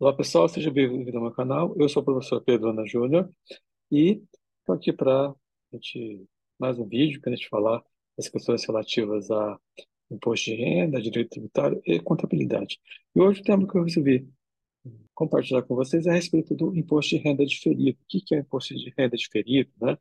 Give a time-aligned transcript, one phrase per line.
[0.00, 1.76] Olá pessoal, seja bem-vindo ao meu canal.
[1.78, 3.30] Eu sou o professor Pedro Ana Júnior
[3.92, 4.22] e
[4.60, 5.34] estou aqui para
[6.58, 7.84] mais um vídeo para a gente falar
[8.16, 9.60] das questões relativas a
[10.10, 12.80] imposto de renda, direito tributário e contabilidade.
[13.14, 14.26] E hoje o tema que eu resolvi
[15.12, 17.98] compartilhar com vocês é a respeito do imposto de renda diferido.
[18.00, 19.92] O que é imposto de renda diferido, né?
[19.92, 19.98] O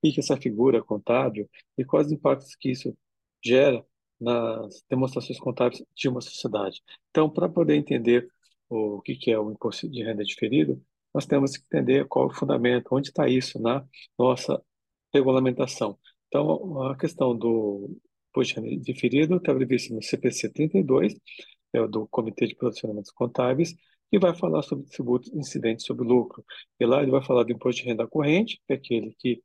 [0.00, 2.96] que é essa figura contábil e quais os impactos que isso
[3.44, 3.84] gera
[4.20, 6.80] nas demonstrações contábeis de uma sociedade.
[7.10, 8.30] Então, para poder entender
[8.70, 12.34] o que é o imposto de renda diferido, nós temos que entender qual é o
[12.34, 13.84] fundamento, onde está isso na
[14.18, 14.62] nossa
[15.12, 15.98] regulamentação.
[16.28, 17.90] Então, a questão do
[18.30, 21.14] imposto de renda diferido está previsto no CPC 32,
[21.72, 23.74] é o do Comitê de Posicionamentos Contábeis,
[24.10, 26.44] que vai falar sobre tributos incidentes sobre lucro.
[26.78, 29.42] E lá ele vai falar do imposto de renda corrente, que é aquele que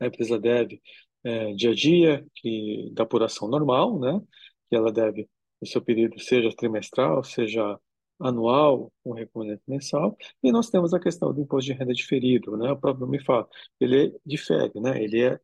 [0.00, 0.80] a empresa deve
[1.24, 4.20] é, dia a dia, que, da apuração normal, né?
[4.68, 5.28] que ela deve,
[5.60, 7.78] o seu período seja trimestral, seja
[8.20, 12.70] anual, com recomendante mensal, e nós temos a questão do imposto de renda diferido, né?
[12.72, 13.48] O próprio nome fala,
[13.80, 15.02] ele difere, né?
[15.02, 15.40] Ele é,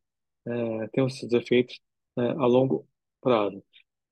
[0.47, 1.80] é tem os seus efeitos
[2.19, 2.86] é, a longo
[3.20, 3.62] prazo.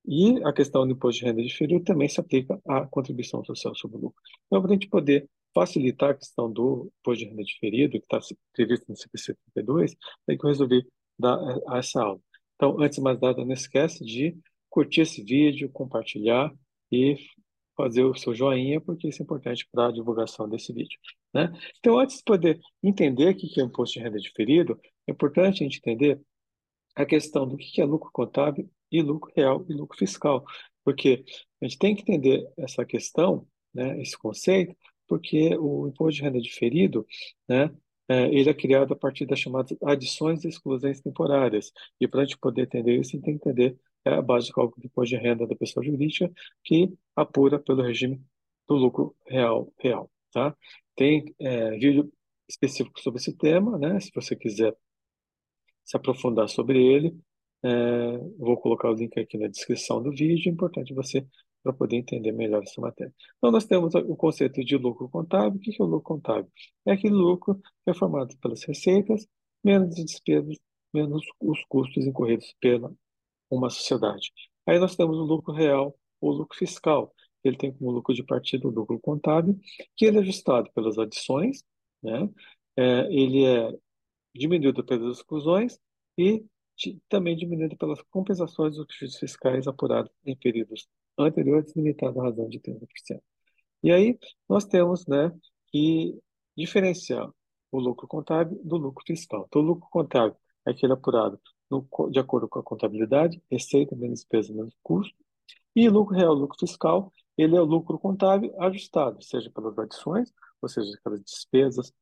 [0.05, 3.97] E a questão do imposto de renda diferido também se aplica à contribuição social sobre
[3.97, 4.21] o lucro.
[4.45, 8.19] Então, para a gente poder facilitar a questão do imposto de renda diferido, que está
[8.53, 9.95] previsto no CPC 32,
[10.27, 10.87] é que eu resolvi
[11.19, 12.21] dar é, essa aula.
[12.55, 14.37] Então, antes de mais nada, não esquece de
[14.69, 16.53] curtir esse vídeo, compartilhar
[16.91, 17.17] e
[17.77, 20.99] fazer o seu joinha, porque isso é importante para a divulgação desse vídeo.
[21.33, 21.51] Né?
[21.79, 25.67] Então, antes de poder entender o que é imposto de renda diferido, é importante a
[25.67, 26.19] gente entender
[26.95, 30.43] a questão do que é lucro contábil e lucro real e lucro fiscal,
[30.83, 31.23] porque
[31.61, 34.75] a gente tem que entender essa questão, né, esse conceito,
[35.07, 37.05] porque o imposto de renda diferido,
[37.47, 37.71] né,
[38.09, 41.71] é, ele é criado a partir das chamadas adições e exclusões temporárias.
[41.99, 44.47] E para a gente poder entender isso, a gente tem que entender é a base
[44.47, 46.31] de cálculo de imposto de renda da pessoa jurídica,
[46.63, 48.21] que apura pelo regime
[48.67, 50.55] do lucro real, real, tá?
[50.95, 52.11] Tem é, vídeo
[52.47, 53.99] específico sobre esse tema, né?
[53.99, 54.75] Se você quiser
[55.83, 57.17] se aprofundar sobre ele,
[57.63, 60.49] é, vou colocar o link aqui na descrição do vídeo.
[60.49, 61.25] É importante você
[61.63, 63.13] para poder entender melhor essa matéria.
[63.37, 65.57] Então, nós temos o conceito de lucro contábil.
[65.57, 66.51] O que é o lucro contábil?
[66.85, 69.27] É aquele lucro que é formado pelas receitas,
[69.63, 70.57] menos as despesas,
[70.93, 72.93] menos os custos incorridos pela
[73.49, 74.31] uma sociedade.
[74.65, 77.13] Aí nós temos o lucro real, o lucro fiscal.
[77.43, 79.57] Ele tem como lucro de partida o lucro contábil,
[79.95, 81.63] que ele é ajustado pelas adições,
[82.03, 82.29] né?
[82.75, 83.71] É, ele é
[84.35, 85.79] diminuído pelas exclusões
[86.17, 86.45] e
[87.09, 90.87] também diminuído pelas compensações dos custos fiscais apurados em períodos
[91.17, 93.21] anteriores, limitado à razão de 30%.
[93.83, 95.31] E aí nós temos né,
[95.71, 96.19] que
[96.55, 97.31] diferenciar
[97.71, 99.45] o lucro contábil do lucro fiscal.
[99.47, 100.37] Então, o lucro contábil
[100.67, 105.15] é aquele apurado no, de acordo com a contabilidade, receita menos despesa menos custo,
[105.75, 110.67] e lucro real, lucro fiscal, ele é o lucro contábil ajustado, seja pelas adições, ou
[110.67, 111.93] seja, aquelas despesas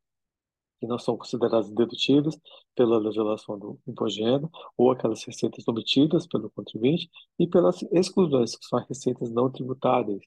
[0.79, 2.37] que não são consideradas dedutíveis
[2.75, 7.09] pela legislação do imposto de ou aquelas receitas obtidas pelo contribuinte,
[7.39, 10.21] e pelas exclusões, que são as receitas não tributáveis,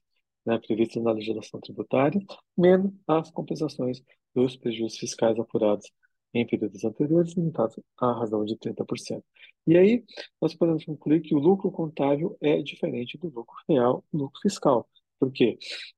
[0.45, 2.21] né, previstas na legislação tributária,
[2.57, 4.01] menos as compensações
[4.33, 5.91] dos prejuízos fiscais apurados
[6.33, 9.23] em períodos anteriores, limitado à razão de 30%.
[9.67, 10.03] E aí,
[10.41, 14.87] nós podemos concluir que o lucro contábil é diferente do lucro real lucro fiscal.
[15.19, 15.57] Por quê?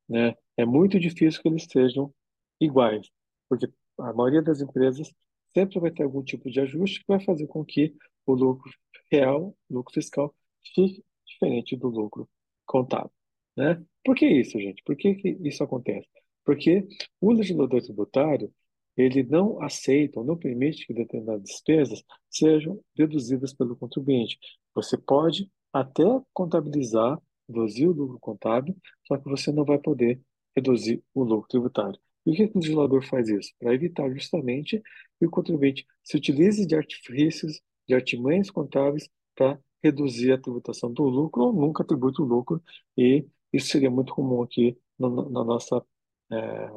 [0.09, 0.35] Né?
[0.57, 2.13] É muito difícil que eles sejam
[2.59, 3.09] iguais,
[3.49, 3.69] porque
[3.99, 5.13] a maioria das empresas
[5.53, 8.71] sempre vai ter algum tipo de ajuste que vai fazer com que o lucro
[9.11, 12.29] real, lucro fiscal, fique diferente do lucro
[12.65, 13.11] contábil.
[13.55, 13.83] Né?
[14.03, 14.81] Por que isso, gente?
[14.83, 16.07] Por que, que isso acontece?
[16.45, 16.87] Porque
[17.19, 18.51] o legislador tributário
[19.01, 24.37] ele não aceita ou não permite que determinadas despesas sejam deduzidas pelo contribuinte.
[24.75, 26.03] Você pode até
[26.33, 28.75] contabilizar, reduzir o lucro contábil,
[29.07, 30.21] só que você não vai poder
[30.55, 31.99] reduzir o lucro tributário.
[32.25, 33.51] E o que, o legislador faz isso?
[33.59, 34.81] Para evitar justamente
[35.19, 41.03] que o contribuinte se utilize de artifícios, de artimanhas contábeis para reduzir a tributação do
[41.03, 42.61] lucro ou nunca tribute o lucro,
[42.95, 45.83] e isso seria muito comum aqui na, na nossa
[46.31, 46.69] é,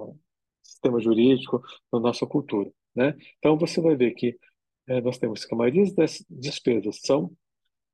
[0.64, 1.62] sistema jurídico,
[1.92, 2.70] na nossa cultura.
[2.94, 3.14] Né?
[3.38, 4.38] Então, você vai ver que
[4.86, 7.32] é, nós temos que a maioria das despesas são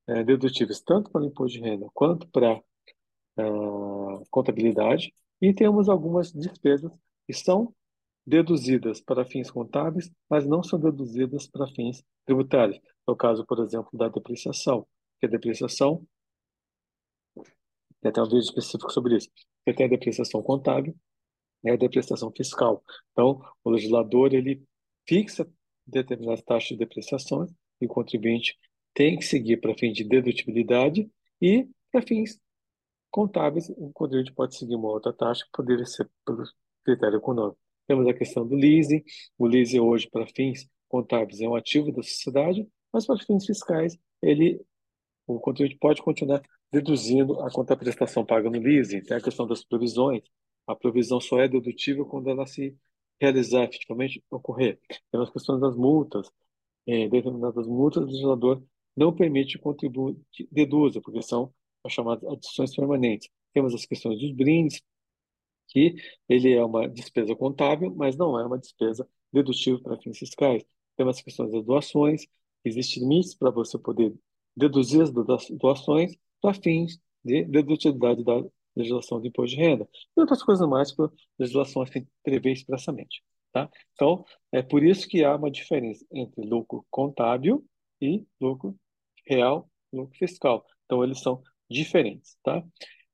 [0.08, 5.88] é, dedutíveis tanto para o imposto de renda quanto para a ah, contabilidade, e temos
[5.88, 6.90] algumas despesas
[7.26, 7.74] que são
[8.26, 12.78] deduzidas para fins contábeis, mas não são deduzidas para fins tributários.
[13.08, 14.86] É o caso, por exemplo, da depreciação,
[15.18, 16.06] que a depreciação,
[18.00, 19.28] tem até um vídeo específico sobre isso,
[19.64, 20.94] você tem a depreciação contábil
[21.64, 22.82] é a depreciação fiscal.
[23.12, 24.62] Então, o legislador ele
[25.06, 25.48] fixa
[25.86, 27.46] determinadas taxas de depreciação
[27.80, 28.56] e o contribuinte
[28.94, 31.10] tem que seguir para fins de dedutibilidade
[31.40, 32.40] e para fins
[33.10, 36.44] contábeis, o contribuinte pode seguir uma outra taxa que poderia ser pelo
[36.84, 37.58] critério econômico.
[37.86, 39.02] Temos a questão do leasing.
[39.36, 43.98] O leasing hoje, para fins contábeis, é um ativo da sociedade, mas para fins fiscais,
[44.22, 44.60] ele,
[45.26, 46.40] o contribuinte pode continuar
[46.72, 49.02] deduzindo a conta prestação paga no leasing.
[49.02, 50.22] Tem a questão das provisões.
[50.70, 52.76] A provisão só é dedutível quando ela se
[53.20, 54.78] realizar efetivamente ocorrer.
[55.10, 56.30] Tem as questões das multas.
[56.86, 58.62] É, determinadas multas, o legislador
[58.96, 59.58] não permite
[60.32, 61.52] que deduza, porque são
[61.84, 63.28] as chamadas adições permanentes.
[63.52, 64.80] Temos as questões dos brindes,
[65.68, 65.96] que
[66.28, 70.64] ele é uma despesa contábil, mas não é uma despesa dedutível para fins fiscais.
[70.96, 72.26] Temos as questões das doações,
[72.64, 74.14] existem limites para você poder
[74.56, 78.42] deduzir as doações para fins de dedutibilidade da
[78.80, 83.22] legislação de imposto de renda e outras coisas mais que a legislação assim prevê expressamente.
[83.52, 83.68] Tá?
[83.94, 87.64] Então, é por isso que há uma diferença entre lucro contábil
[88.00, 88.76] e lucro
[89.26, 90.64] real, lucro fiscal.
[90.84, 92.36] Então, eles são diferentes.
[92.44, 92.62] Tá?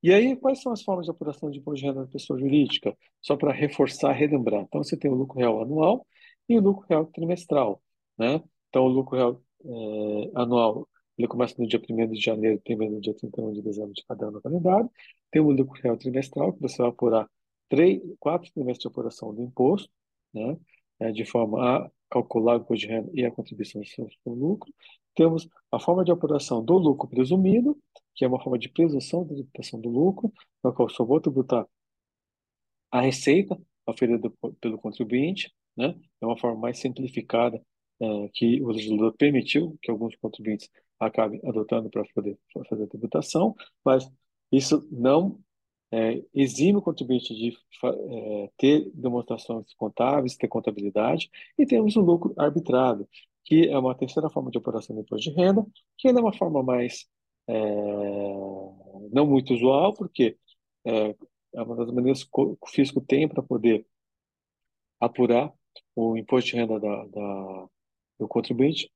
[0.02, 2.96] E aí, quais são as formas de apuração de imposto de renda da pessoa jurídica?
[3.22, 4.62] Só para reforçar, relembrar.
[4.62, 6.06] Então, você tem o lucro real anual
[6.48, 7.82] e o lucro real trimestral.
[8.19, 8.42] Né?
[8.69, 12.92] Então, o lucro real é, anual ele começa no dia 1 de janeiro e termina
[12.92, 14.90] no dia 31 de dezembro de cada ano no calendário.
[15.30, 17.28] Tem o lucro real trimestral, que você vai apurar
[17.68, 19.90] três, quatro trimestres de apuração do imposto,
[20.32, 20.56] né?
[20.98, 23.82] É, de forma a calcular o imposto de renda e a contribuição
[24.24, 24.72] do lucro.
[25.14, 27.78] Temos a forma de apuração do lucro presumido,
[28.14, 31.66] que é uma forma de presunção da tributação do lucro, na qual só vou tributar
[32.90, 35.94] a receita oferecida pelo contribuinte, né?
[36.20, 37.60] É uma forma mais simplificada
[38.00, 42.38] é, que o legislador permitiu que alguns contribuintes acabem adotando para poder
[42.69, 43.54] fazer a tributação,
[43.84, 44.10] mas
[44.50, 45.38] isso não
[45.93, 52.34] é, exime o contribuinte de é, ter demonstrações contábeis, ter contabilidade, e temos o lucro
[52.37, 53.08] arbitrado,
[53.44, 55.64] que é uma terceira forma de apuração do imposto de renda,
[55.96, 57.06] que ainda é uma forma mais
[57.48, 57.54] é,
[59.12, 60.37] não muito usual, porque
[60.84, 61.14] é,
[61.54, 63.87] é uma das maneiras que o fisco tem para poder
[65.00, 65.52] apurar
[65.94, 67.66] o imposto de renda da, da,
[68.19, 68.90] do contribuinte,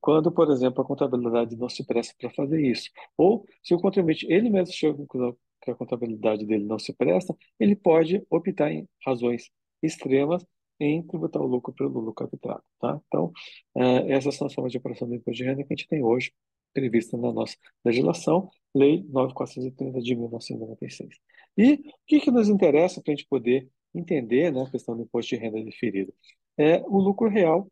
[0.00, 2.90] quando, por exemplo, a contabilidade não se presta para fazer isso.
[3.16, 6.92] Ou, se o contribuinte ele mesmo chega à conclusão que a contabilidade dele não se
[6.92, 9.50] presta, ele pode optar em razões
[9.82, 10.44] extremas
[10.78, 12.62] em tributar o lucro pelo lucro arbitrado.
[12.80, 12.98] Tá?
[13.06, 13.30] Então,
[13.76, 16.02] eh, essas são as formas de operação do imposto de renda que a gente tem
[16.02, 16.32] hoje,
[16.72, 21.16] prevista na nossa legislação, Lei 9.430 de 1996.
[21.58, 25.02] E o que, que nos interessa para a gente poder entender né, a questão do
[25.02, 26.14] imposto de renda diferido?
[26.56, 27.68] É o lucro real,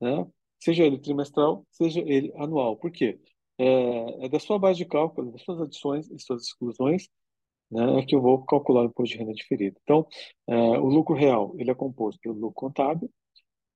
[0.00, 0.26] né,
[0.60, 2.76] seja ele trimestral, seja ele anual.
[2.76, 3.20] Por quê?
[3.58, 7.08] É, é da sua base de cálculo, das suas adições e suas exclusões,
[7.70, 9.76] né, é que eu vou calcular o imposto de renda diferido.
[9.82, 10.06] Então,
[10.46, 13.10] é, o lucro real ele é composto pelo lucro contábil,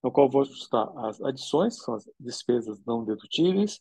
[0.03, 3.81] no qual vou ajustar as adições, que são as despesas não dedutíveis,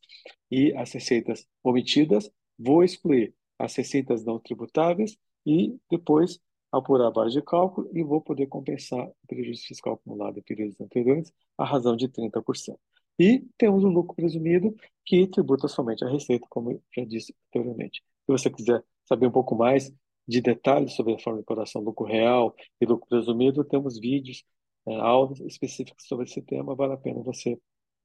[0.51, 2.29] e as receitas omitidas.
[2.57, 6.39] Vou excluir as receitas não tributáveis e depois
[6.71, 10.79] apurar a base de cálculo e vou poder compensar o prejuízo fiscal acumulado em períodos
[10.79, 12.77] anteriores à razão de 30%.
[13.19, 14.75] E temos o lucro presumido,
[15.05, 18.01] que tributa somente a receita, como eu já disse anteriormente.
[18.25, 19.91] Se você quiser saber um pouco mais
[20.27, 24.43] de detalhes sobre a forma de apuração do lucro real e lucro presumido, temos vídeos,
[24.87, 27.59] é, aulas específicas sobre esse tema, vale a pena você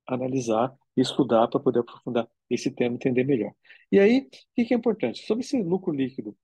[0.06, 3.52] analisar e estudar para poder aprofundar esse tema e entender melhor.
[3.90, 4.28] E aí,
[4.58, 5.24] o que é importante?
[5.24, 6.36] Sobre esse lucro líquido,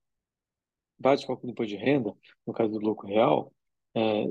[1.02, 2.14] base de cálculo do imposto de renda,
[2.46, 3.52] no caso do lucro real,
[3.94, 4.26] é,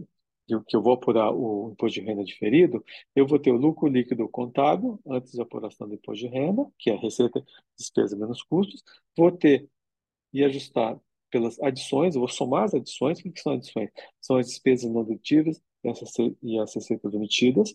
[0.67, 2.83] que eu vou apurar o imposto de renda diferido,
[3.15, 6.89] eu vou ter o lucro líquido contábil, antes da apuração do imposto de renda, que
[6.89, 7.43] é receita,
[7.77, 8.83] despesa menos custos,
[9.15, 9.69] vou ter
[10.33, 10.99] e ajustar
[11.29, 13.89] pelas adições, eu vou somar as adições, o que são adições?
[14.19, 15.61] São as despesas não dedutíveis
[16.43, 17.73] e as receitas omitidas,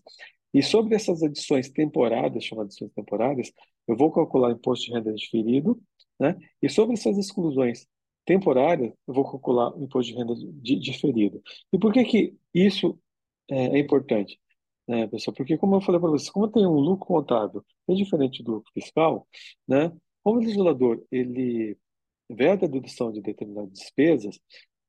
[0.53, 3.53] e sobre essas adições temporárias, chamadas adições temporárias,
[3.87, 5.81] eu vou calcular imposto de renda diferido,
[6.19, 6.37] né?
[6.63, 7.87] e sobre essas exclusões
[8.27, 11.41] temporária, eu vou calcular o imposto de renda diferido.
[11.73, 12.99] E por que que isso
[13.49, 14.39] é, é importante,
[14.87, 15.35] né, pessoal?
[15.35, 18.73] Porque, como eu falei para vocês, como tem um lucro contábil é diferente do lucro
[18.75, 19.27] fiscal,
[19.67, 19.93] né?
[20.23, 21.79] Como o legislador ele
[22.29, 24.41] veda a dedução de determinadas despesas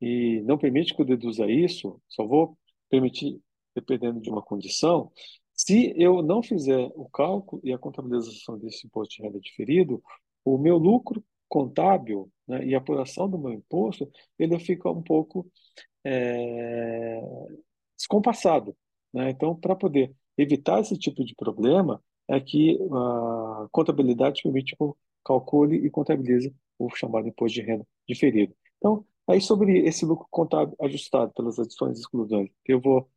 [0.02, 2.58] e não permite que eu deduza isso, só vou
[2.90, 3.40] permitir
[3.76, 5.12] dependendo de uma condição.
[5.54, 10.02] Se eu não fizer o cálculo e a contabilização desse imposto de renda diferido,
[10.44, 15.50] o meu lucro contábil né, e apuração do meu imposto, ele fica um pouco
[16.04, 17.22] é,
[17.98, 18.76] descompassado.
[19.14, 19.30] Né?
[19.32, 24.86] Então, para poder evitar esse tipo de problema, é que a contabilidade permite que
[25.24, 28.54] calcule e contabilize o chamado imposto de renda diferido.
[28.78, 33.10] Então, aí sobre esse lucro contábil ajustado pelas adições e exclusões, eu vou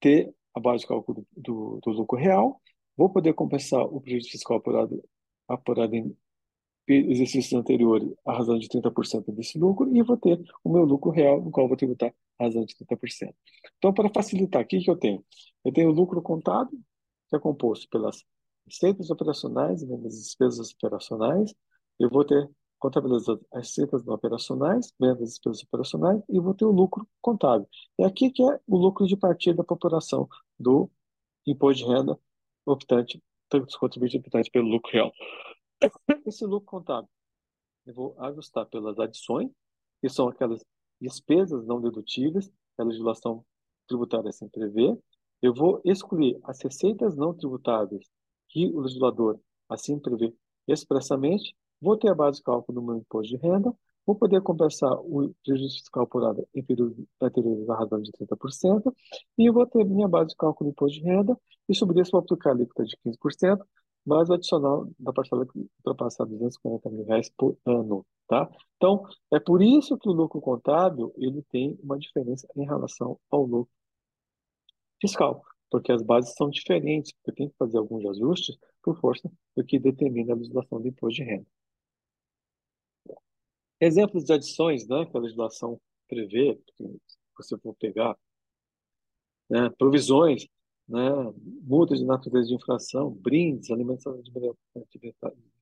[0.00, 2.60] ter a base de cálculo do, do lucro real,
[2.96, 5.02] vou poder compensar o prejuízo fiscal apurado,
[5.48, 6.16] apurado em
[6.94, 11.42] exercícios anteriores a razão de 30% desse lucro e vou ter o meu lucro real,
[11.42, 13.34] no qual eu vou tributar a razão de 30%.
[13.78, 15.24] Então, para facilitar, o que, que eu tenho?
[15.64, 16.78] Eu tenho o lucro contábil,
[17.28, 18.24] que é composto pelas
[18.66, 21.54] receitas operacionais e as despesas operacionais.
[21.98, 26.64] Eu vou ter contabilizado as receitas não operacionais, menos as despesas operacionais, e vou ter
[26.64, 27.68] o lucro contábil.
[27.98, 30.28] É aqui que é o lucro de partida da população
[30.58, 30.90] do
[31.46, 32.18] imposto de renda
[32.64, 35.12] optante, tanto contribuinte optante pelo lucro real.
[36.26, 37.08] Esse lucro contábil,
[37.86, 39.50] eu vou ajustar pelas adições,
[40.00, 40.64] que são aquelas
[41.00, 43.44] despesas não dedutíveis, que a legislação
[43.86, 44.96] tributária assim prevê.
[45.40, 48.06] Eu vou excluir as receitas não tributáveis,
[48.48, 50.34] que o legislador assim prevê
[50.66, 51.56] expressamente.
[51.80, 53.72] Vou ter a base de cálculo do meu imposto de renda,
[54.04, 58.92] vou poder compensar o prejuízo fiscal apurado em período anterior à razão de 30%,
[59.38, 62.10] e eu vou ter minha base de cálculo do imposto de renda, e sobre isso
[62.10, 63.64] vou aplicar a alíquota de 15%,
[64.08, 68.50] mais o adicional da parcela que ultrapassar 240 mil reais por ano, tá?
[68.76, 73.44] Então, é por isso que o lucro contábil, ele tem uma diferença em relação ao
[73.44, 73.72] lucro
[75.00, 79.64] fiscal, porque as bases são diferentes, porque tem que fazer alguns ajustes por força do
[79.64, 81.46] que determina a legislação do imposto de renda.
[83.80, 87.00] Exemplos de adições né, que a legislação prevê, se
[87.36, 88.16] você for pegar,
[89.48, 90.48] né, provisões
[90.88, 91.00] né,
[91.62, 94.32] multas de natureza de infração, brindes, alimentação de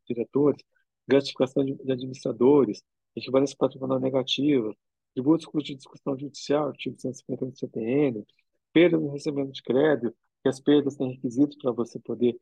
[0.06, 0.62] diretores,
[1.06, 2.82] gratificação de, administradores,
[3.14, 4.74] equivalência patrimonial negativa,
[5.14, 8.24] tributos de discussão judicial, artigo 150 do CPN,
[8.72, 12.38] perda no recebimento de crédito, que as perdas têm requisitos para você poder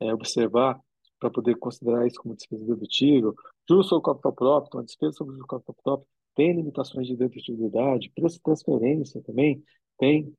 [0.00, 0.78] é, observar,
[1.18, 3.34] para poder considerar isso como despesa dedutível,
[3.68, 7.16] juros sobre o capital próprio, então a despesa sobre o capital próprio tem limitações de
[7.16, 9.60] dedutibilidade, preço de transferência também
[9.98, 10.32] tem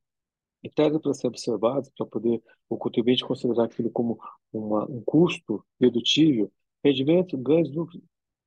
[0.64, 4.20] e para ser observados, para poder o contribuinte considerar aquilo como
[4.52, 6.52] uma, um custo dedutível,
[6.84, 8.02] rendimento, ganhos, lucros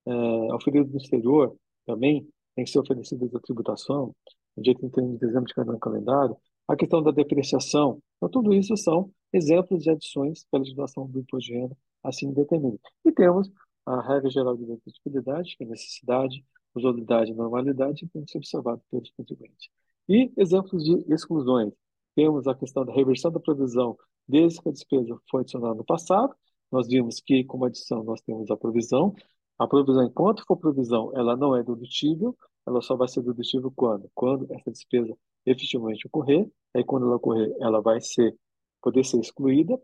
[0.06, 0.12] é,
[0.54, 4.14] oferecidos no exterior também tem que ser oferecido da tributação,
[4.56, 6.36] no dia 31 de dezembro de cada calendário,
[6.68, 8.00] a questão da depreciação.
[8.16, 12.32] Então, tudo isso são exemplos de adições que a legislação do imposto de renda assim
[12.32, 12.78] determina.
[13.04, 13.50] E temos
[13.86, 18.38] a regra geral de dedutívelidade, que é necessidade, usualidade e normalidade, que tem que ser
[18.38, 19.68] observado pelos contribuintes.
[20.08, 21.72] E exemplos de exclusões
[22.14, 26.34] temos a questão da reversão da provisão desde que a despesa foi adicionada no passado.
[26.70, 29.14] Nós vimos que, como adição, nós temos a provisão.
[29.58, 34.10] A provisão, enquanto for provisão, ela não é dedutível, ela só vai ser dedutível quando?
[34.14, 36.50] Quando essa despesa efetivamente ocorrer.
[36.74, 38.34] Aí, quando ela ocorrer, ela vai ser,
[38.80, 39.78] poder ser excluída.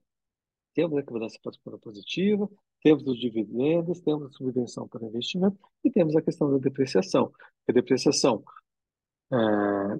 [0.75, 2.49] Temos a equivalência patrimonial positiva,
[2.83, 7.33] temos os dividendos, temos a subvenção para investimento e temos a questão da depreciação.
[7.69, 8.45] A depreciação
[9.33, 9.37] é,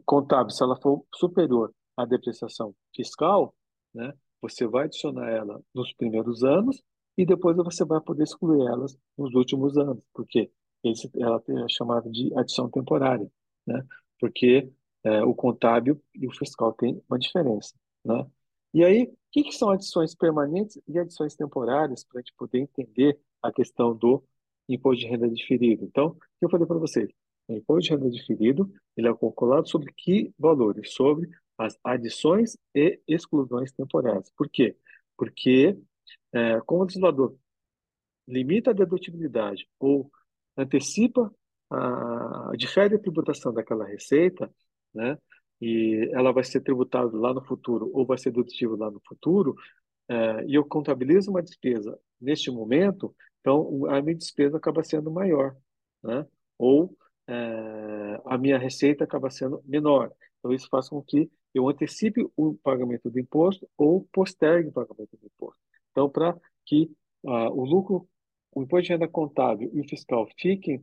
[0.07, 3.55] contábil, se ela for superior a depreciação fiscal,
[3.93, 6.81] né, você vai adicionar ela nos primeiros anos
[7.17, 10.51] e depois você vai poder excluir elas nos últimos anos, porque
[10.85, 13.29] esse, ela é chamada de adição temporária,
[13.67, 13.85] né?
[14.21, 14.71] Porque
[15.03, 17.75] é, o contábil e o fiscal têm uma diferença,
[18.05, 18.25] né?
[18.73, 22.61] E aí, o que, que são adições permanentes e adições temporárias para a gente poder
[22.61, 24.23] entender a questão do
[24.69, 25.85] imposto de renda diferido?
[25.85, 27.11] Então, o que eu falei para vocês?
[27.49, 30.93] O imposto de renda diferido ele é calculado sobre que valores?
[30.93, 31.29] Sobre
[31.59, 34.31] as adições e exclusões temporárias.
[34.37, 34.77] Por quê?
[35.17, 35.77] Porque,
[36.33, 37.37] é, como o legislador
[38.27, 40.11] limita a dedutibilidade ou
[40.57, 41.33] antecipa,
[41.71, 44.51] a, difere a tributação daquela receita,
[44.95, 45.19] né,
[45.61, 49.57] e ela vai ser tributada lá no futuro ou vai ser dedutível lá no futuro,
[50.09, 55.57] é, e eu contabilizo uma despesa neste momento, então a minha despesa acaba sendo maior,
[56.03, 56.27] né?
[56.57, 56.97] ou
[57.27, 60.13] é, a minha receita acaba sendo menor.
[60.39, 65.17] Então, isso faz com que eu antecipe o pagamento do imposto ou postergue o pagamento
[65.17, 65.61] do imposto.
[65.91, 66.91] Então, para que
[67.27, 68.09] ah, o lucro,
[68.55, 70.83] o imposto de renda contábil e o fiscal fiquem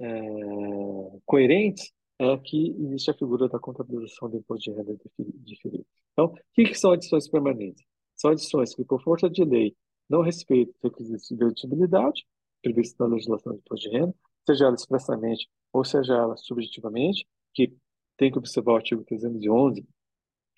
[0.00, 4.96] é, coerentes, é que existe a figura da contabilização do imposto de renda
[5.44, 5.86] diferido.
[6.12, 7.84] Então, o que, que são adições permanentes?
[8.14, 9.76] São adições que, por força de lei,
[10.08, 12.24] não respeitam os requisitos de dedutibilidade
[12.62, 14.14] previstos na legislação do imposto de renda,
[14.46, 17.76] seja ela expressamente ou seja ela subjetivamente, que
[18.16, 19.84] tem que observar o artigo 311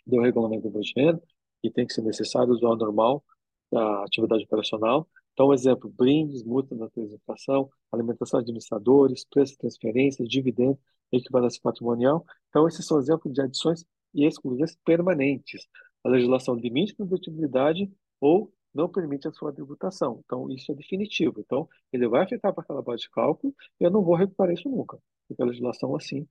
[0.06, 1.22] do regulamento do renda,
[1.62, 3.24] que tem que ser necessário o usuário normal
[3.70, 5.08] da atividade operacional.
[5.32, 10.78] Então, um exemplo, brindes, multa na inflação, alimentação de administradores, preço de transferência, dividendos,
[11.12, 12.24] equivalência patrimonial.
[12.48, 13.84] Então, esses são exemplos de adições
[14.14, 15.66] e exclusões permanentes.
[16.02, 20.22] A legislação limite a dedutibilidade ou não permite a sua tributação.
[20.24, 21.40] Então, isso é definitivo.
[21.40, 24.68] Então, ele vai ficar para aquela base de cálculo e eu não vou recuperar isso
[24.68, 26.26] nunca, porque a legislação, assim,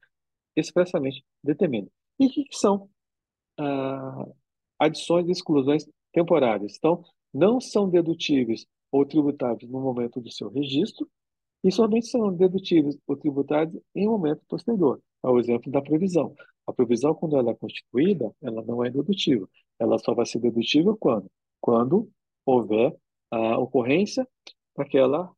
[0.56, 1.88] expressamente determina.
[2.20, 2.90] E o que são
[3.58, 4.26] ah,
[4.80, 6.76] adições e exclusões temporárias.
[6.78, 11.10] Então, não são dedutíveis ou tributáveis no momento do seu registro,
[11.64, 15.02] e somente são dedutíveis ou tributáveis em momento posterior.
[15.24, 16.36] É o exemplo da previsão.
[16.68, 19.50] A previsão, quando ela é constituída, ela não é dedutível.
[19.80, 21.30] Ela só vai ser dedutível quando?
[21.60, 22.10] Quando
[22.46, 22.96] houver
[23.32, 24.28] a ocorrência
[24.76, 25.32] daquela,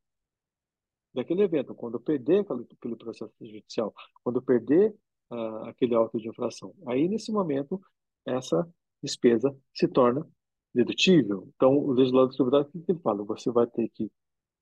[1.14, 3.94] daquele evento, quando perder aquele, aquele processo judicial,
[4.24, 4.94] quando perder
[5.32, 6.74] uh, aquele auto de infração.
[6.86, 7.82] Aí, nesse momento,
[8.28, 8.68] essa
[9.02, 10.28] despesa se torna
[10.74, 11.50] dedutível.
[11.56, 13.24] Então, o legislador tributário, o que ele fala?
[13.24, 14.12] Você vai ter que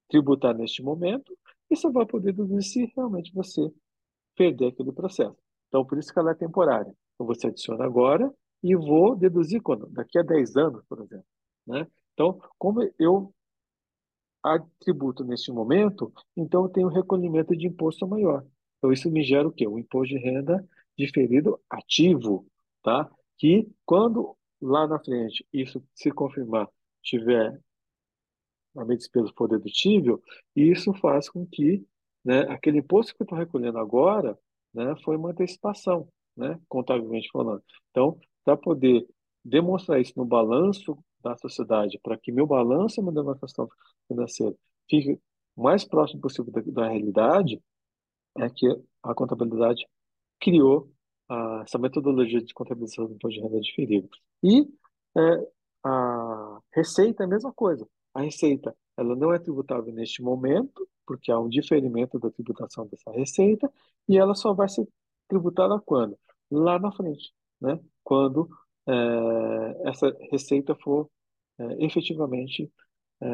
[0.07, 1.37] tributar neste momento
[1.69, 3.71] e só vai poder deduzir se realmente você
[4.35, 5.35] perder aquele processo.
[5.67, 6.93] Então, por isso que ela é temporária.
[7.15, 8.31] Então, você adiciona agora
[8.61, 9.87] e vou deduzir quando?
[9.87, 11.25] Daqui a 10 anos, por exemplo.
[11.65, 11.87] Né?
[12.13, 13.33] Então, como eu
[14.79, 18.45] tributo neste momento, então eu tenho recolhimento de imposto maior.
[18.77, 19.67] Então, isso me gera o quê?
[19.67, 20.63] O imposto de renda
[20.97, 22.45] diferido ativo,
[22.83, 23.09] tá?
[23.37, 26.69] Que quando lá na frente isso se confirmar,
[27.01, 27.59] tiver
[28.75, 30.21] a minha despesa for dedutível,
[30.55, 31.85] isso faz com que
[32.23, 34.37] né, aquele imposto que eu estou recolhendo agora
[34.73, 37.63] né, foi uma antecipação, né, contabilmente falando.
[37.91, 39.07] Então, para poder
[39.43, 43.69] demonstrar isso no balanço da sociedade, para que meu balanço e minha demonstração
[44.07, 44.55] financeira
[44.89, 45.19] fique
[45.55, 47.61] mais próximo possível da, da realidade,
[48.37, 48.67] é que
[49.01, 49.87] a contabilidade
[50.39, 50.91] criou
[51.29, 54.09] a, essa metodologia de contabilização do imposto de renda diferido.
[54.43, 54.67] E
[55.17, 55.47] é,
[55.83, 57.87] a receita é a mesma coisa.
[58.13, 63.11] A receita ela não é tributável neste momento, porque há um diferimento da tributação dessa
[63.11, 63.71] receita,
[64.07, 64.87] e ela só vai ser
[65.27, 66.17] tributada quando?
[66.49, 67.79] Lá na frente, né?
[68.03, 68.49] quando
[68.87, 71.09] é, essa receita for
[71.59, 72.71] é, efetivamente
[73.21, 73.27] é,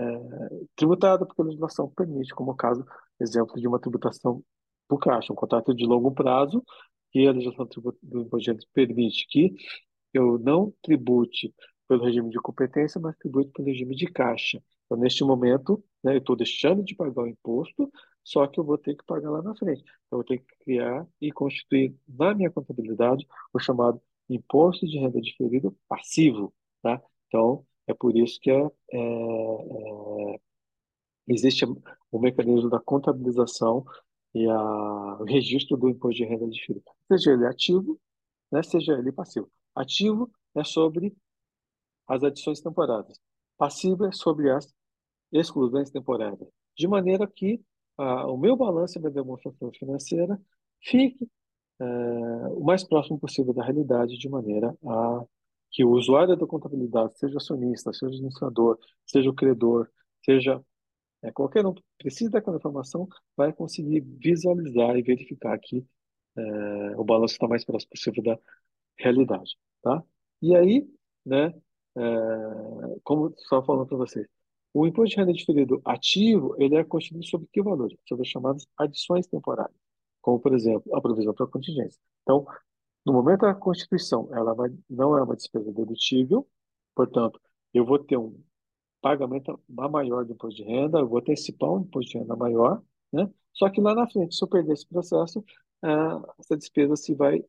[0.76, 2.86] tributada, porque a legislação permite, como o caso,
[3.20, 4.44] exemplo de uma tributação
[4.88, 6.64] por caixa, um contrato de longo prazo,
[7.12, 7.68] que a legislação
[8.02, 9.56] do imposto permite que
[10.14, 11.54] eu não tribute
[11.88, 14.62] pelo regime de competência, mas tribute pelo regime de caixa.
[14.86, 17.92] Então, neste momento, né, eu estou deixando de pagar o imposto,
[18.24, 19.84] só que eu vou ter que pagar lá na frente.
[20.08, 25.20] Então, eu ter que criar e constituir na minha contabilidade o chamado imposto de renda
[25.22, 26.54] diferido passivo.
[26.82, 27.02] Tá?
[27.28, 30.40] Então, é por isso que é, é, é,
[31.28, 31.66] existe
[32.12, 33.86] o mecanismo da contabilização
[34.34, 38.00] e a, o registro do imposto de renda diferido, seja ele ativo,
[38.52, 39.50] né, seja ele passivo.
[39.76, 41.16] Ativo é sobre
[42.08, 43.20] as adições temporárias.
[43.58, 44.74] Passivo é sobre as
[45.32, 46.48] exclusões temporárias.
[46.78, 47.62] De maneira que
[47.98, 50.40] ah, o meu balanço minha demonstração financeira
[50.82, 51.30] fique
[51.80, 55.24] eh, o mais próximo possível da realidade, de maneira a
[55.72, 59.90] que o usuário da contabilidade, seja acionista, seja administrador, seja o credor,
[60.24, 60.64] seja
[61.24, 65.86] é, qualquer um que precise daquela informação, vai conseguir visualizar e verificar que
[66.38, 66.42] é,
[66.98, 68.40] o balanço está mais próximo possível da
[68.98, 69.58] realidade.
[69.82, 70.04] Tá?
[70.42, 70.88] E aí,
[71.26, 71.54] né,
[71.98, 72.02] é,
[73.04, 74.28] como estava falando para vocês,
[74.74, 77.98] o imposto de renda diferido ativo, ele é constituído sobre que valores?
[78.08, 79.76] Sobre as chamadas adições temporárias,
[80.22, 82.00] como, por exemplo, a provisão para contingência.
[82.24, 82.46] Então,
[83.06, 86.48] no momento da constituição, ela vai, não é uma despesa dedutível,
[86.96, 87.40] portanto,
[87.74, 88.40] eu vou ter um
[89.02, 93.30] pagamento maior do imposto de renda, eu vou antecipar um imposto de renda maior, né?
[93.54, 95.44] Só que lá na frente, se eu perder esse processo,
[96.40, 97.44] essa despesa se vai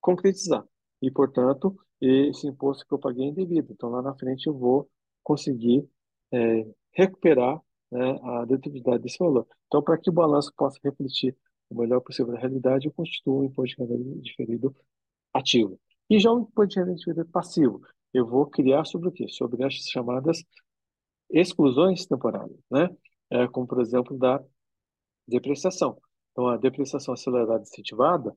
[0.00, 0.64] concretizar.
[1.00, 3.72] E, portanto, esse imposto que eu paguei é indevido.
[3.72, 4.88] Então, lá na frente, eu vou
[5.22, 5.88] conseguir
[6.32, 7.60] é, recuperar
[7.90, 9.46] né, a dedutividade desse valor.
[9.66, 11.36] Então, para que o balanço possa refletir
[11.70, 14.74] o melhor possível da realidade, eu constituo um imposto de renda diferido
[15.32, 15.78] ativo.
[16.10, 17.80] E já o imposto de renda diferido passivo,
[18.12, 19.26] eu vou criar sobre o quê?
[19.28, 20.44] Sobre as chamadas
[21.30, 22.88] exclusões temporárias, né?
[23.30, 24.42] É, como, por exemplo, da
[25.26, 25.98] depreciação.
[26.32, 28.36] Então, a depreciação acelerada incentivada,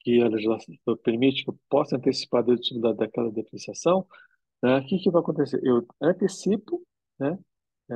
[0.00, 4.06] que a legislação permite que eu possa antecipar a dedutividade daquela depreciação,
[4.62, 4.78] né?
[4.78, 5.60] o que, que vai acontecer?
[5.62, 6.82] Eu antecipo
[7.20, 7.38] né?
[7.90, 7.94] É,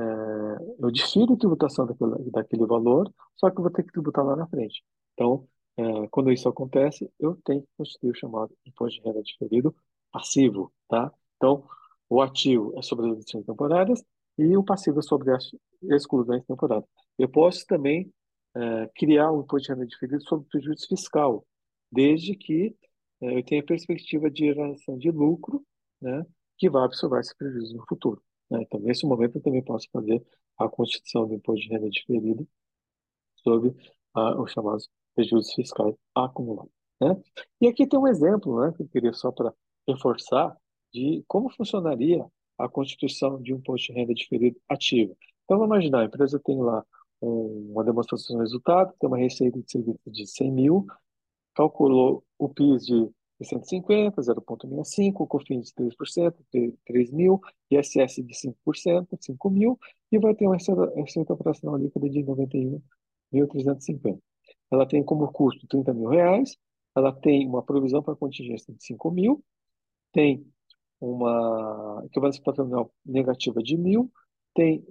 [0.79, 4.35] eu desfiro a tributação daquele, daquele valor, só que eu vou ter que tributar lá
[4.35, 4.83] na frente.
[5.13, 9.75] Então, é, quando isso acontece, eu tenho que constituir o chamado imposto de renda diferido
[10.15, 11.11] passivo, tá?
[11.35, 11.67] Então,
[12.09, 14.03] o ativo é sobre as deduções temporárias
[14.37, 15.51] e o passivo é sobre as
[15.83, 16.87] exclusões temporárias.
[17.17, 18.09] Eu posso também
[18.55, 21.45] é, criar um imposto de renda diferido sobre prejuízo fiscal,
[21.91, 22.73] desde que
[23.21, 25.65] é, eu tenha perspectiva de geração de lucro,
[26.01, 26.25] né,
[26.57, 28.21] que vai absorver esse prejuízo no futuro.
[28.49, 28.61] Né?
[28.61, 30.25] Então, nesse momento, eu também posso fazer
[30.57, 32.47] a constituição do imposto de renda diferido
[33.43, 33.75] sobre
[34.13, 36.71] ah, os chamados prejuízos fiscais acumulados.
[37.01, 37.21] Né?
[37.59, 39.53] E aqui tem um exemplo né, que eu queria só para
[39.87, 40.55] reforçar
[40.93, 42.25] de como funcionaria
[42.57, 45.15] a constituição de um imposto de renda diferido ativo.
[45.43, 46.83] Então, vamos imaginar, a empresa tem lá
[47.21, 50.85] um, uma demonstração de resultado, tem uma receita de serviço de 100 mil,
[51.53, 53.09] calculou o PIS de
[53.41, 56.33] 650, 0,65, COFINS de 3%,
[56.85, 59.77] 3 mil, ISS de 5%, 5 mil,
[60.11, 64.19] e vai ter uma receita operacional líquida de 91.350.
[64.71, 66.55] Ela tem como custo 30 mil reais,
[66.95, 69.43] ela tem uma provisão para contingência de 5 mil,
[70.15, 70.47] tem
[71.01, 74.09] uma equivalência patrimonial negativa de mil,
[74.53, 74.81] tem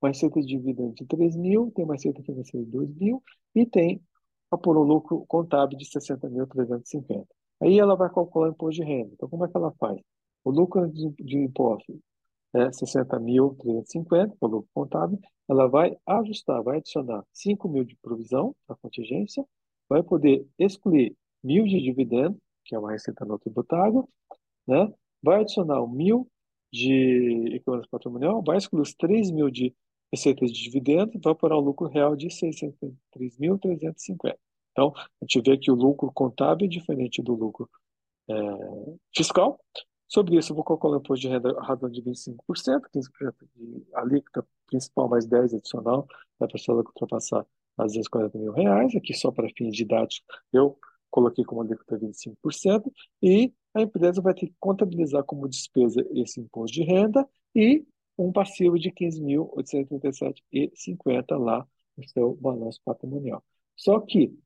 [0.00, 3.22] uma receita de dividendo de 3 mil, tem uma receita financeira de 2 mil
[3.54, 4.02] e tem
[4.50, 7.26] apurou lucro contábil de 60.350.
[7.62, 9.10] Aí ela vai calcular o imposto de renda.
[9.14, 9.98] Então, como é que ela faz?
[10.44, 11.98] O lucro de, de imposto
[12.54, 18.76] é 60.350, o lucro contábil, ela vai ajustar, vai adicionar 5 mil de provisão para
[18.76, 19.44] contingência,
[19.88, 24.08] vai poder excluir mil de dividendo, que é uma receita não tributável,
[24.68, 24.92] né?
[25.22, 26.28] vai adicionar o mil
[26.72, 29.74] de equivalência patrimonial, vai excluir os 3 mil de
[30.12, 34.36] receitas de dividendos, vai para um lucro real de 603.350.
[34.72, 37.68] Então, a gente vê que o lucro contábil é diferente do lucro
[38.28, 38.34] é,
[39.14, 39.58] fiscal.
[40.06, 42.36] Sobre isso, eu vou calcular o imposto de renda razão de 25%,
[42.94, 46.06] 15% de alíquota principal mais 10% adicional
[46.38, 48.94] da pessoa que ultrapassar às vezes 40 mil reais.
[48.94, 50.78] Aqui, só para fins didáticos, eu
[51.10, 52.90] coloquei como alíquota 25%,
[53.22, 58.32] e a empresa vai ter que contabilizar como despesa esse imposto de renda e um
[58.32, 63.44] passivo de 15.837,50 lá no seu balanço patrimonial.
[63.76, 64.36] Só que,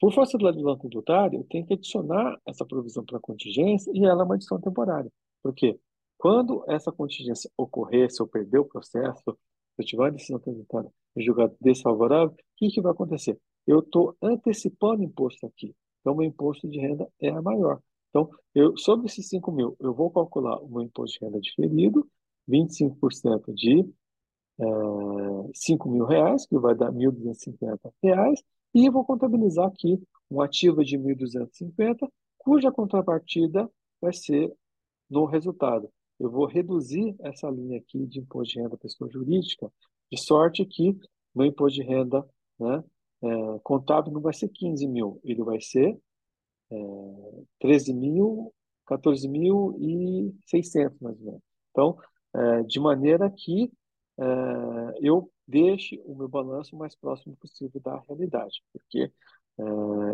[0.00, 0.88] por força da legislação
[1.32, 5.10] eu tenho que adicionar essa provisão para contingência e ela é uma adição temporária.
[5.42, 5.78] Por quê?
[6.16, 10.90] Quando essa contingência ocorrer, se eu perder o processo, se eu tiver uma decisão tributária
[11.16, 13.38] e julgado desfavorável, o que, que vai acontecer?
[13.66, 15.74] Eu estou antecipando imposto aqui.
[16.00, 17.80] Então, meu imposto de renda é maior.
[18.18, 22.08] Então, eu, sobre esses 5 mil, eu vou calcular o meu imposto de renda diferido
[22.48, 23.88] 25% de
[24.58, 24.64] é,
[25.54, 28.42] 5 mil reais, que vai dar 1.250 reais,
[28.74, 34.52] e vou contabilizar aqui um ativo de 1.250, cuja contrapartida vai ser
[35.08, 35.88] no resultado.
[36.18, 39.70] Eu vou reduzir essa linha aqui de imposto de renda pessoa jurídica,
[40.10, 40.96] de sorte que
[41.34, 42.26] meu imposto de renda
[42.58, 42.82] né,
[43.22, 45.96] é, contábil não vai ser 15 mil, ele vai ser
[46.70, 46.76] é,
[47.60, 48.52] 13 mil,
[48.86, 51.42] 14.600 mais ou menos.
[51.70, 51.96] Então,
[52.34, 53.72] é, de maneira que
[54.18, 54.24] é,
[55.00, 59.12] eu deixe o meu balanço o mais próximo possível da realidade, porque
[59.58, 59.62] é,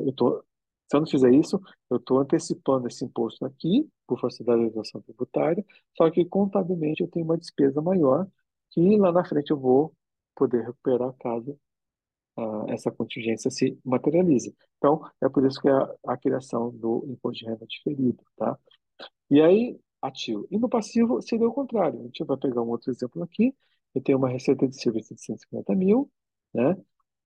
[0.06, 0.44] eu tô,
[0.88, 4.20] se eu não fizer isso, eu estou antecipando esse imposto aqui, por
[4.54, 5.64] legislação tributária,
[5.96, 8.26] só que contabilmente eu tenho uma despesa maior,
[8.70, 9.94] que lá na frente eu vou
[10.34, 11.58] poder recuperar caso
[12.36, 14.54] uh, essa contingência se materialize.
[14.78, 18.58] Então, é por isso que é a, a criação do imposto de renda diferido, tá?
[19.30, 20.46] E aí, ativo.
[20.50, 22.00] E no passivo seria o contrário.
[22.00, 23.54] A gente vai pegar um outro exemplo aqui.
[23.94, 26.10] Eu tenho uma receita de serviço de 150 mil,
[26.52, 26.76] né?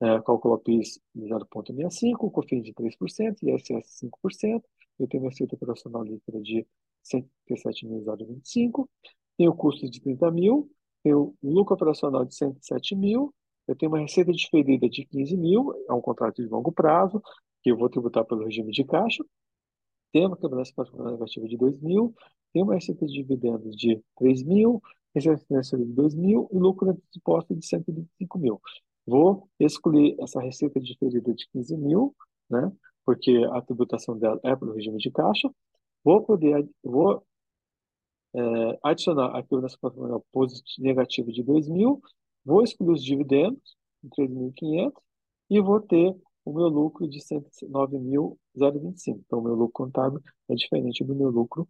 [0.00, 4.62] É, cálculo PIS de 0,65, COFINS de 3%, ISS 5%.
[4.98, 6.64] Eu tenho uma receita operacional líquida de
[7.04, 8.88] 107.025.
[9.36, 10.70] Tenho custo de 30 mil.
[11.02, 13.34] Tenho lucro operacional de 107 mil.
[13.68, 15.74] Eu tenho uma receita diferida de 15 mil.
[15.88, 17.22] É um contrato de longo prazo,
[17.62, 19.24] que eu vou tributar pelo regime de caixa.
[20.10, 22.14] Tem uma quebrança patrimonial negativa de 2 mil
[22.52, 24.82] tem uma receita de dividendos de 3 mil,
[25.14, 28.60] receita financeira de 2 mil e lucro de imposto de 125 mil.
[29.06, 32.14] Vou excluir essa receita diferida de 15 mil,
[32.48, 32.70] né?
[33.04, 35.50] porque a tributação dela é para o regime de caixa.
[36.04, 37.22] Vou poder, vou
[38.34, 40.24] é, adicionar o nosso patrimonial
[40.78, 42.00] negativo de 2 mil,
[42.48, 44.92] vou excluir os dividendos, de 3.500,
[45.50, 49.20] e vou ter o meu lucro de 109.025.
[49.26, 51.68] Então, o meu lucro contábil é diferente do meu lucro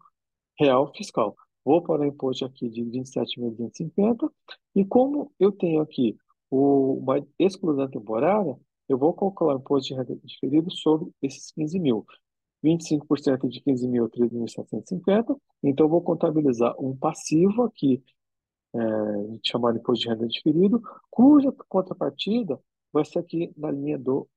[0.59, 1.37] real fiscal.
[1.65, 4.31] Vou para o imposto aqui de 27.250
[4.75, 6.17] e como eu tenho aqui
[6.49, 8.57] o, uma exclusão temporária,
[8.89, 12.07] eu vou calcular o imposto de renda diferido sobre esses 15 mil.
[12.65, 15.37] 25% de 15 mil, 3.750.
[15.63, 18.03] Então, eu vou contabilizar um passivo aqui,
[18.75, 18.79] é,
[19.45, 22.61] chamado imposto de renda diferido, cuja contrapartida
[22.93, 24.29] vai ser aqui na linha do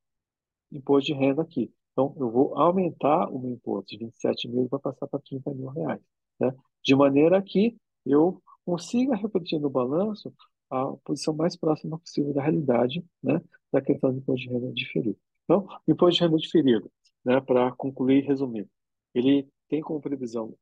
[0.71, 1.71] imposto de renda aqui.
[1.91, 5.69] Então, eu vou aumentar o meu imposto de 27 mil vai passar para 30 mil
[5.69, 6.01] reais.
[6.39, 6.53] Né?
[6.83, 10.33] De maneira que eu consiga refletir no balanço
[10.69, 13.41] a posição mais próxima possível da realidade né,
[13.71, 15.17] da questão do imposto de renda diferido.
[15.43, 16.89] Então, o imposto de renda diferido,
[17.25, 18.67] né, para concluir e resumir,
[19.13, 20.55] ele tem como previsão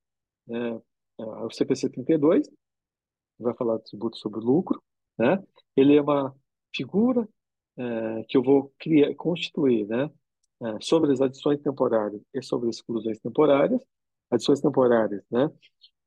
[0.47, 0.81] né,
[1.17, 2.49] o CPC 32,
[3.39, 4.81] vai falar do tributo sobre lucro,
[5.17, 5.41] né?
[5.75, 6.35] ele é uma
[6.75, 7.27] figura
[7.77, 10.09] é, que eu vou criar, constituir, né?
[10.61, 13.81] é, sobre as adições temporárias e sobre as exclusões temporárias.
[14.31, 15.49] Adições temporárias, né,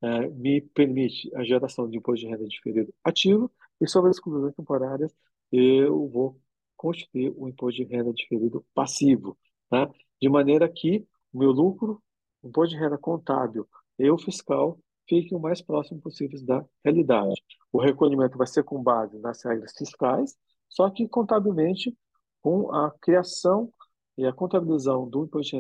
[0.03, 4.55] é, me permite a geração de imposto de renda diferido ativo e sobre as exclusões
[4.55, 5.13] temporárias
[5.51, 6.41] eu vou
[6.77, 9.37] constituir o imposto de renda diferido passivo,
[9.71, 9.89] né,
[10.21, 12.01] de maneira que o meu lucro,
[12.43, 13.69] o imposto de renda contábil
[13.99, 17.43] e o fiscal fiquem o mais próximo possível da realidade.
[17.73, 20.37] O recolhimento vai ser com base nas regras fiscais,
[20.69, 21.97] só que contabilmente,
[22.41, 23.73] com a criação
[24.17, 25.57] e a contabilização do imposto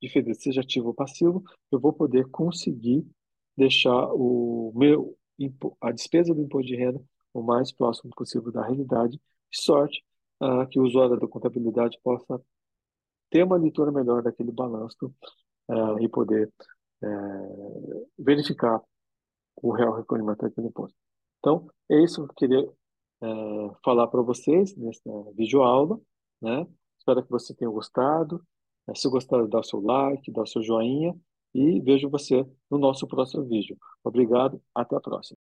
[0.00, 3.06] de renda seja ativo ou passivo, eu vou poder conseguir
[3.56, 5.16] deixar o meu,
[5.80, 7.02] a despesa do imposto de renda
[7.32, 9.20] o mais próximo possível da realidade.
[9.50, 10.04] Sorte
[10.42, 12.40] uh, que o usuário da contabilidade possa
[13.30, 15.12] ter uma leitura melhor daquele balanço
[15.68, 16.52] uh, e poder
[17.02, 18.80] uh, verificar
[19.56, 20.96] o real recolhimento daquele imposto.
[21.38, 22.68] Então, é isso que eu queria
[23.22, 26.00] uh, falar para vocês nessa videoaula.
[26.40, 26.66] Né?
[26.98, 28.44] Espero que você tenha gostado.
[28.94, 31.14] se gostar, dá o seu like, dá o seu joinha
[31.54, 33.76] e vejo você no nosso próximo vídeo.
[34.04, 35.36] Obrigado, até a próxima.